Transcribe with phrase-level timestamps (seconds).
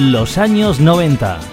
[0.00, 1.49] Los años 90.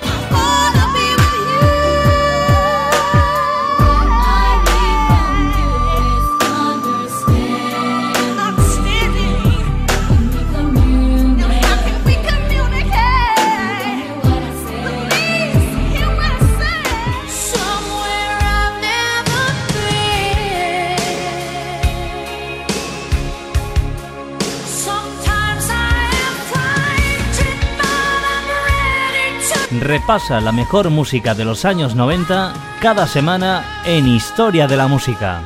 [30.07, 35.43] Repasa la mejor música de los años 90 cada semana en Historia de la Música.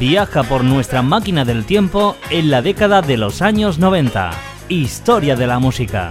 [0.00, 4.30] Viaja por nuestra máquina del tiempo en la década de los años 90.
[4.70, 6.10] Historia de la música.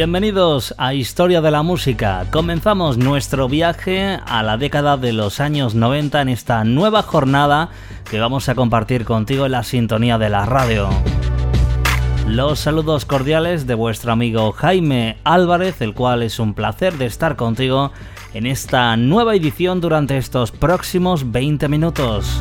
[0.00, 2.24] Bienvenidos a Historia de la Música.
[2.30, 7.68] Comenzamos nuestro viaje a la década de los años 90 en esta nueva jornada
[8.10, 10.88] que vamos a compartir contigo en la sintonía de la radio.
[12.26, 17.36] Los saludos cordiales de vuestro amigo Jaime Álvarez, el cual es un placer de estar
[17.36, 17.92] contigo
[18.32, 22.40] en esta nueva edición durante estos próximos 20 minutos.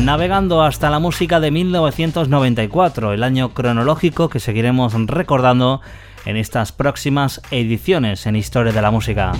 [0.00, 5.82] Navegando hasta la música de 1994, el año cronológico que seguiremos recordando
[6.24, 9.32] en estas próximas ediciones en Historia de la Música.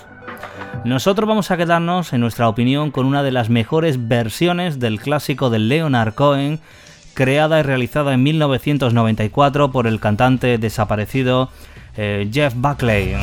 [0.84, 5.50] Nosotros vamos a quedarnos, en nuestra opinión, con una de las mejores versiones del clásico
[5.50, 6.60] de Leonard Cohen,
[7.12, 11.50] creada y realizada en 1994 por el cantante desaparecido
[11.96, 13.16] eh, Jeff Buckley.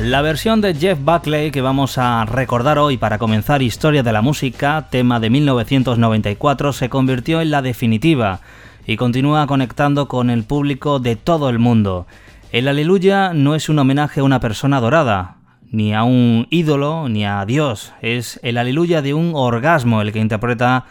[0.00, 4.22] La versión de Jeff Buckley que vamos a recordar hoy para comenzar Historia de la
[4.22, 8.38] Música, tema de 1994, se convirtió en la definitiva
[8.86, 12.06] y continúa conectando con el público de todo el mundo.
[12.52, 15.38] El Aleluya no es un homenaje a una persona adorada,
[15.72, 20.20] ni a un ídolo, ni a Dios, es el Aleluya de un orgasmo el que
[20.20, 20.84] interpreta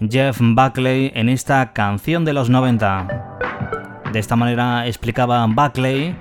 [0.00, 3.36] Jeff Buckley en esta canción de los 90.
[4.10, 6.16] De esta manera explicaba Buckley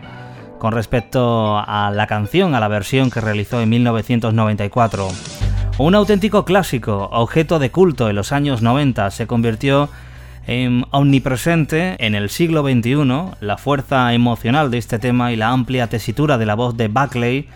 [0.64, 5.10] con respecto a la canción, a la versión que realizó en 1994.
[5.78, 9.90] Un auténtico clásico, objeto de culto en los años 90, se convirtió
[10.48, 13.36] en omnipresente en el siglo XXI.
[13.42, 17.50] La fuerza emocional de este tema y la amplia tesitura de la voz de Buckley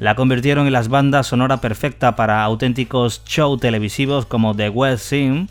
[0.00, 5.46] la convirtieron en las bandas sonora perfecta para auténticos shows televisivos como The West Sim,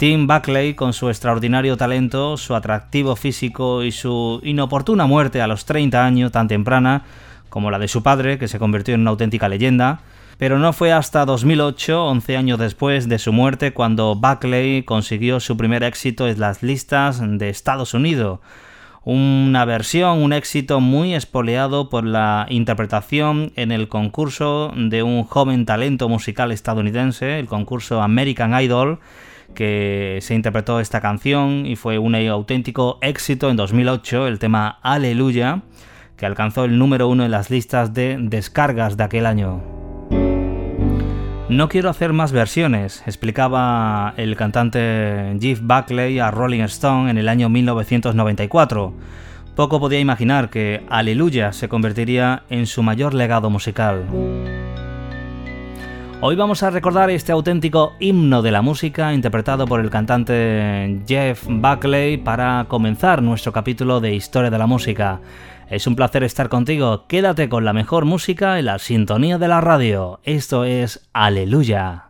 [0.00, 5.66] Tim Buckley, con su extraordinario talento, su atractivo físico y su inoportuna muerte a los
[5.66, 7.02] 30 años tan temprana
[7.50, 10.00] como la de su padre, que se convirtió en una auténtica leyenda,
[10.38, 15.58] pero no fue hasta 2008, 11 años después de su muerte, cuando Buckley consiguió su
[15.58, 18.40] primer éxito en las listas de Estados Unidos.
[19.04, 25.66] Una versión, un éxito muy espoleado por la interpretación en el concurso de un joven
[25.66, 28.98] talento musical estadounidense, el concurso American Idol,
[29.54, 35.62] que se interpretó esta canción y fue un auténtico éxito en 2008, el tema Aleluya,
[36.16, 39.62] que alcanzó el número uno en las listas de descargas de aquel año.
[41.48, 47.28] No quiero hacer más versiones, explicaba el cantante Jeff Buckley a Rolling Stone en el
[47.28, 48.94] año 1994.
[49.56, 54.04] Poco podía imaginar que Aleluya se convertiría en su mayor legado musical.
[56.22, 61.46] Hoy vamos a recordar este auténtico himno de la música interpretado por el cantante Jeff
[61.48, 65.22] Buckley para comenzar nuestro capítulo de Historia de la Música.
[65.70, 69.62] Es un placer estar contigo, quédate con la mejor música en la sintonía de la
[69.62, 70.20] radio.
[70.24, 72.09] Esto es Aleluya.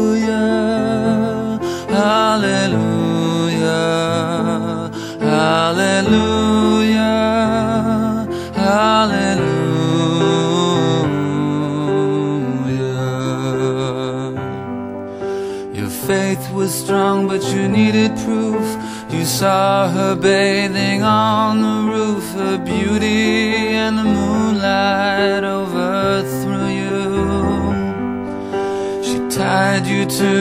[6.11, 7.07] Hallelujah,
[8.53, 9.71] Hallelujah.
[15.73, 18.77] Your faith was strong, but you needed proof.
[19.09, 26.40] You saw her bathing on the roof, her beauty and the moonlight overthrew
[29.51, 30.31] tied you to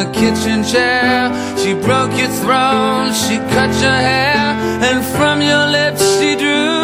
[0.00, 1.18] a kitchen chair.
[1.60, 4.44] She broke your throne, she cut your hair,
[4.88, 6.83] and from your lips she drew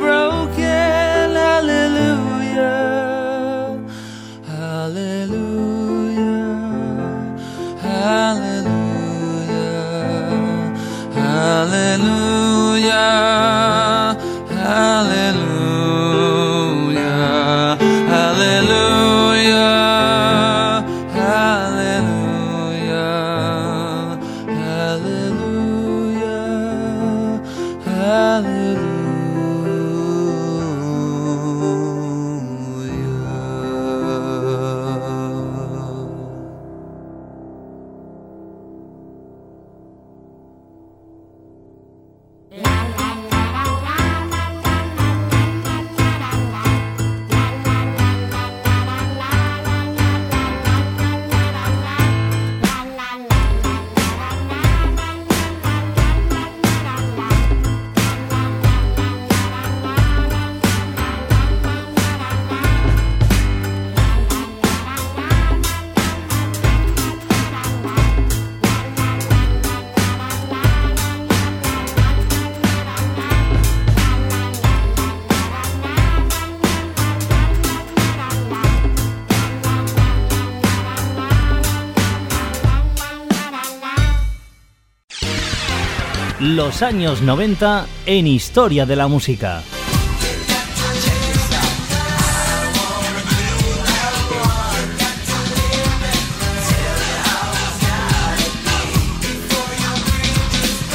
[86.55, 89.63] Los años 90 en Historia de la Música.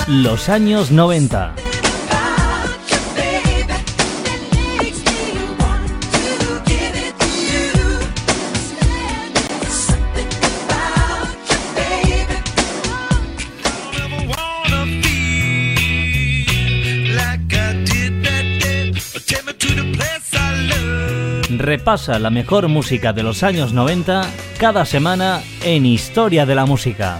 [0.07, 1.66] Los años 90.
[21.77, 24.23] Repasa la mejor música de los años 90
[24.59, 27.19] cada semana en Historia de la Música.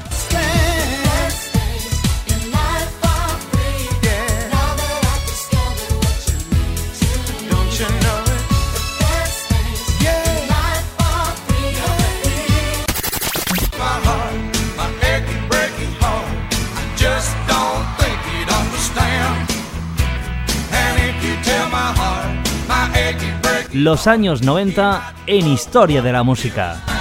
[23.77, 26.96] Los años 90 en Historia de la Música.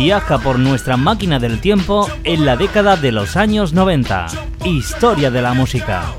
[0.00, 4.26] Viaja por nuestra máquina del tiempo en la década de los años 90.
[4.64, 6.14] Historia de la Música.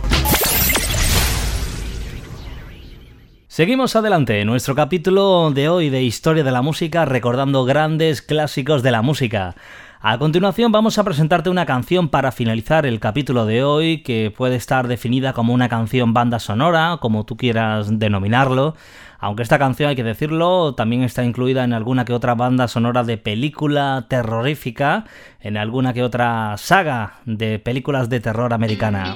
[3.47, 8.83] Seguimos adelante en nuestro capítulo de hoy de Historia de la Música recordando grandes clásicos
[8.83, 9.55] de la música.
[10.01, 14.55] A continuación vamos a presentarte una canción para finalizar el capítulo de hoy que puede
[14.55, 18.77] estar definida como una canción banda sonora, como tú quieras denominarlo,
[19.19, 23.03] aunque esta canción hay que decirlo también está incluida en alguna que otra banda sonora
[23.03, 25.03] de película terrorífica,
[25.41, 29.15] en alguna que otra saga de películas de terror americana.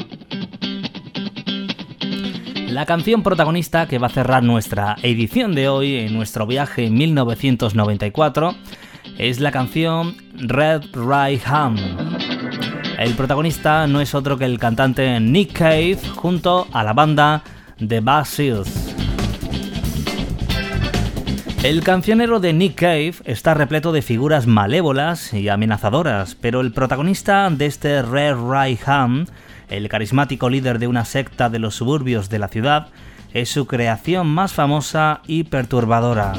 [2.67, 6.95] La canción protagonista que va a cerrar nuestra edición de hoy en nuestro viaje en
[6.95, 8.53] 1994
[9.17, 11.79] es la canción Red Right Hand.
[12.97, 17.43] El protagonista no es otro que el cantante Nick Cave junto a la banda
[17.85, 18.95] The Seals.
[21.63, 27.49] El cancionero de Nick Cave está repleto de figuras malévolas y amenazadoras, pero el protagonista
[27.49, 29.29] de este Red Right Hand,
[29.69, 32.87] el carismático líder de una secta de los suburbios de la ciudad,
[33.33, 36.33] es su creación más famosa y perturbadora.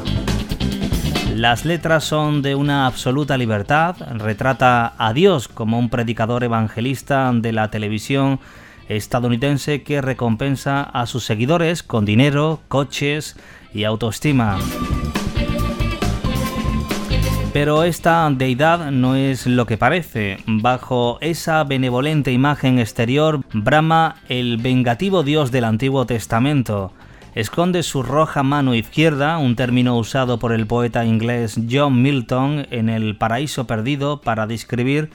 [1.35, 7.51] Las letras son de una absoluta libertad, retrata a Dios como un predicador evangelista de
[7.51, 8.39] la televisión
[8.89, 13.37] estadounidense que recompensa a sus seguidores con dinero, coches
[13.75, 14.59] y autoestima.
[17.53, 20.39] Pero esta deidad no es lo que parece.
[20.47, 26.93] Bajo esa benevolente imagen exterior brama el vengativo Dios del Antiguo Testamento,
[27.35, 32.89] esconde su roja mano izquierda, un término usado por el poeta inglés John Milton en
[32.89, 35.11] El Paraíso Perdido para describir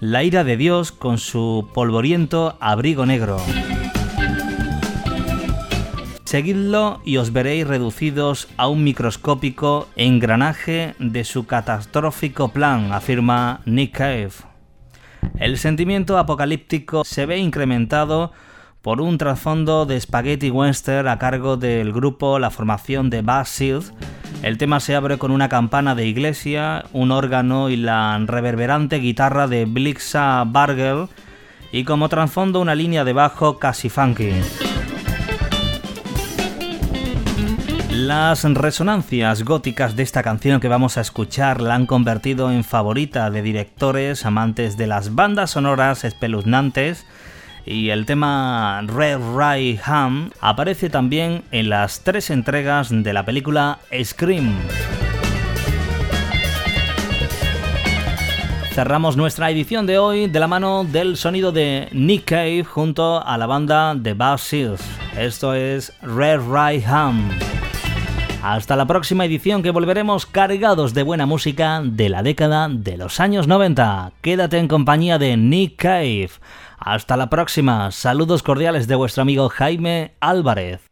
[0.00, 3.38] la ira de Dios con su polvoriento abrigo negro.
[6.24, 13.98] Seguidlo y os veréis reducidos a un microscópico engranaje de su catastrófico plan, afirma Nick
[13.98, 14.32] Cave.
[15.38, 18.32] El sentimiento apocalíptico se ve incrementado
[18.82, 23.92] por un trasfondo de spaghetti western a cargo del grupo La Formación de Seals.
[24.42, 29.46] El tema se abre con una campana de iglesia, un órgano y la reverberante guitarra
[29.46, 31.06] de Blixa Bargel
[31.70, 34.32] y como trasfondo una línea de bajo casi funky.
[37.90, 43.30] Las resonancias góticas de esta canción que vamos a escuchar la han convertido en favorita
[43.30, 47.06] de directores amantes de las bandas sonoras espeluznantes
[47.64, 53.78] y el tema Red Right Hand aparece también en las tres entregas de la película
[54.02, 54.54] Scream.
[58.72, 63.36] Cerramos nuestra edición de hoy de la mano del sonido de Nick Cave junto a
[63.36, 64.82] la banda de Seals.
[65.18, 67.32] Esto es Red Right Hand.
[68.42, 73.20] Hasta la próxima edición que volveremos cargados de buena música de la década de los
[73.20, 74.12] años 90.
[74.20, 76.30] Quédate en compañía de Nick Cave.
[76.84, 77.92] Hasta la próxima.
[77.92, 80.91] Saludos cordiales de vuestro amigo Jaime Álvarez.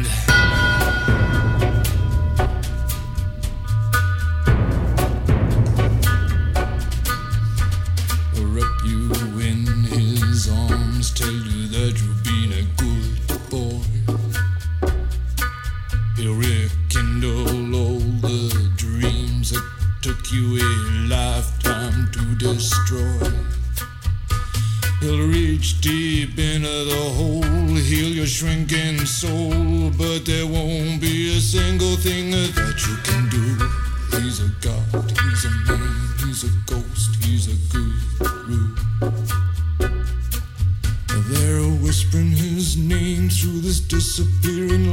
[43.41, 44.90] through this disappearing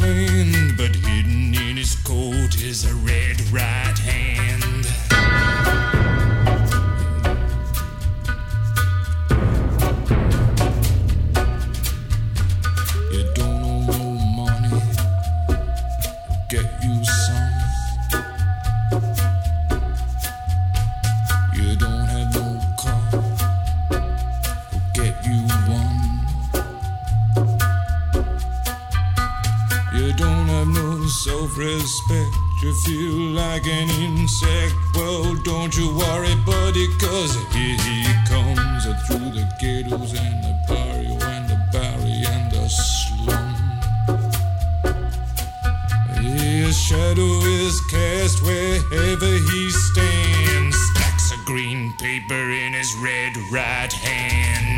[48.43, 50.77] wherever he stands.
[50.91, 54.78] Stacks of green paper in his red right hand.